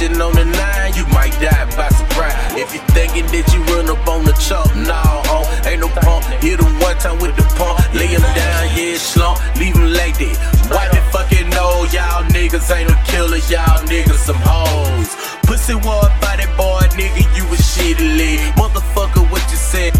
Say 0.00 0.08
on 0.16 0.32
the 0.32 0.46
nine, 0.48 0.94
you 0.96 1.04
might 1.12 1.36
die 1.44 1.68
by 1.76 1.92
surprise. 1.92 2.32
If 2.56 2.72
you 2.72 2.80
thinking 2.96 3.28
that 3.36 3.44
you 3.52 3.60
run 3.68 3.84
up 3.84 4.00
on 4.08 4.24
the 4.24 4.32
chump, 4.40 4.72
nah, 4.88 4.96
ho, 5.28 5.44
ain't 5.68 5.84
no 5.84 5.92
pump. 5.92 6.24
Hit 6.40 6.56
him 6.56 6.72
one 6.80 6.96
time 6.96 7.20
with 7.20 7.36
the 7.36 7.44
pump, 7.60 7.76
lay 7.92 8.08
him 8.08 8.24
down, 8.32 8.72
yeah, 8.72 8.96
slump, 8.96 9.36
leave 9.60 9.76
him 9.76 9.92
like 9.92 10.16
that. 10.16 10.40
Wipe 10.72 10.96
it 10.96 11.04
fucking 11.12 11.52
know 11.52 11.84
y'all 11.92 12.24
niggas 12.32 12.64
ain't 12.72 12.88
no 12.88 12.96
killers, 13.04 13.44
y'all 13.52 13.76
niggas 13.92 14.24
some 14.24 14.40
hoes. 14.40 15.12
Pussy 15.44 15.76
war 15.76 16.08
body 16.24 16.48
boy, 16.56 16.80
nigga, 16.96 17.20
you 17.36 17.44
a 17.44 17.56
shitty 17.60 18.16
leg. 18.16 18.40
Motherfucker, 18.56 19.28
what 19.28 19.44
you 19.52 19.60
said? 19.60 19.92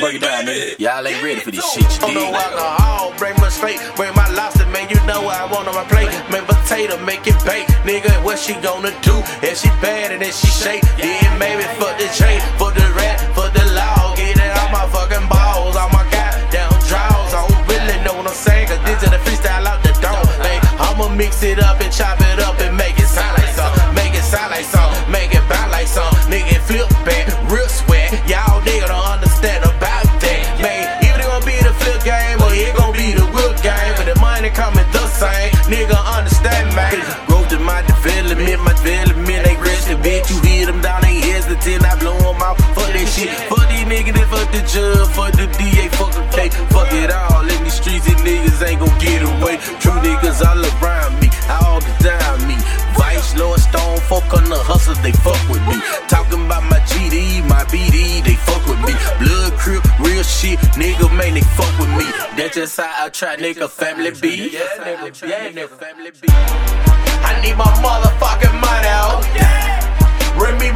Break 0.00 0.16
it 0.16 0.22
down, 0.22 0.46
nigga. 0.46 0.78
Y'all 0.80 1.06
ain't 1.06 1.22
ready 1.22 1.40
for 1.40 1.52
this 1.52 1.62
shit, 1.72 1.86
you 2.02 2.08
On 2.08 2.14
the 2.14 2.20
dig? 2.20 2.34
alcohol, 2.34 3.14
bring 3.18 3.34
my 3.38 3.48
straight, 3.48 3.78
bring 3.94 4.12
my 4.14 4.23
Potato, 6.84 7.04
make 7.04 7.26
it 7.26 7.38
bake. 7.44 7.66
Nigga, 7.88 8.12
what 8.22 8.38
she 8.38 8.52
gonna 8.60 8.92
do? 9.00 9.16
If 9.40 9.58
she 9.58 9.68
bad 9.80 10.12
and 10.12 10.22
if 10.22 10.34
she 10.36 10.48
shake, 10.48 10.82
then 11.00 11.38
maybe 11.38 11.62
fuck 11.80 11.96
the 11.96 12.08
chain, 12.12 12.40
for 12.60 12.72
the 12.72 12.84
rat, 12.92 13.16
for 13.32 13.48
the 13.56 13.64
law. 13.72 14.14
Get 14.16 14.36
it 14.36 14.52
out 14.52 14.70
my 14.70 14.84
fucking 14.92 15.26
balls, 15.28 15.76
all 15.76 15.88
my 15.90 16.04
goddamn 16.12 16.68
draws. 16.84 17.32
I 17.32 17.40
don't 17.40 17.56
really 17.68 17.96
know 18.04 18.14
what 18.20 18.28
I'm 18.28 18.36
saying, 18.36 18.68
cause 18.68 18.82
this 18.84 19.00
is 19.02 19.10
the 19.10 19.16
freestyle 19.24 19.64
out 19.64 19.80
the 19.82 19.96
dome. 20.04 20.28
Man, 20.44 20.60
I'ma 20.76 21.08
mix 21.08 21.42
it 21.42 21.58
up 21.58 21.80
and 21.80 21.92
chop 21.92 22.20
it 22.20 22.38
up 22.40 22.60
and 22.60 22.76
make 22.76 22.98
it 22.98 23.08
sound 23.08 23.32
like 23.38 23.54
something. 23.56 23.94
Make 23.94 24.12
it 24.12 24.24
sound 24.24 24.50
like 24.52 24.68
something, 24.68 25.08
make 25.08 25.32
it 25.32 25.44
bounce 25.48 25.72
like 25.72 25.88
something. 25.88 26.20
Nigga, 26.28 26.60
flip 26.68 26.88
back, 27.08 27.32
real 27.48 27.68
sweat. 27.68 28.12
Y'all 28.28 28.60
nigga 28.60 28.92
don't 28.92 29.08
understand 29.08 29.64
about 29.64 30.04
that. 30.20 30.42
Man, 30.60 30.84
either 31.00 31.16
it 31.16 31.32
gonna 31.32 31.48
be 31.48 31.56
the 31.64 31.72
flip 31.80 32.04
game 32.04 32.36
or 32.44 32.52
it 32.52 32.76
gonna 32.76 32.92
be 32.92 33.16
the 33.16 33.24
whip 33.32 33.56
game. 33.64 33.94
But 33.96 34.04
the 34.04 34.20
money 34.20 34.50
coming 34.50 34.84
the 34.92 35.06
same. 35.08 35.53
Nigga, 35.66 35.96
understand, 36.16 36.74
man. 36.76 36.92
Growth 37.26 37.52
in 37.52 37.62
my 37.62 37.80
development, 37.82 38.60
my 38.62 38.72
development 38.74 39.46
ain't 39.48 39.60
resting, 39.60 39.98
bitch. 39.98 40.28
You 40.28 40.38
hear 40.44 40.66
them 40.66 40.80
down, 40.82 41.00
they 41.00 41.20
hesitant, 41.20 41.84
I 41.84 41.98
blow 41.98 42.18
them 42.18 42.42
out. 42.42 42.60
Fuck 42.76 42.92
that 42.92 43.08
shit. 43.08 43.30
Fuck 43.48 43.64
these 43.72 43.88
niggas, 43.88 44.12
they 44.12 44.26
fuck 44.28 44.48
the 44.52 44.60
judge, 44.68 45.08
fuck 45.16 45.32
the 45.32 45.46
DA, 45.56 45.88
fuck 45.96 46.12
the 46.12 46.24
K. 46.36 46.50
Fuck 46.68 46.92
it 46.92 47.10
all 47.10 47.48
in 47.48 47.64
these 47.64 47.80
streets, 47.80 48.04
these 48.04 48.20
niggas 48.20 48.60
ain't 48.60 48.80
gon' 48.80 48.98
get 48.98 49.22
away. 49.24 49.56
True 49.80 49.96
niggas 50.04 50.44
I 50.44 50.54
around 50.54 50.73
they 54.92 55.12
fuck 55.12 55.40
with 55.48 55.64
me. 55.66 55.80
Talking 56.08 56.44
about 56.44 56.64
my 56.64 56.78
GD, 56.80 57.48
my 57.48 57.64
BD, 57.64 58.22
they 58.22 58.34
fuck 58.34 58.66
with 58.66 58.80
me. 58.84 58.92
Blood 59.18 59.52
crib, 59.54 59.82
real 60.00 60.22
shit, 60.22 60.58
nigga, 60.76 61.08
man, 61.16 61.34
they 61.34 61.40
fuck 61.40 61.72
with 61.78 61.88
me. 61.96 62.04
That's 62.36 62.54
just 62.54 62.76
how 62.76 63.06
I 63.06 63.08
try, 63.08 63.36
nigga, 63.36 63.68
family 63.70 64.10
B. 64.10 64.50
Yeah, 64.52 64.60
nigga, 64.84 65.54
yeah, 65.56 65.66
family 65.66 66.10
B. 66.10 66.28
I 66.28 67.40
need 67.42 67.56
my 67.56 67.64
motherfucking 67.80 68.60
money 68.60 68.88
out. 68.88 69.24
Bring 70.36 70.58
me 70.58 70.70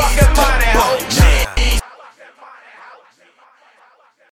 fucking 0.00 0.47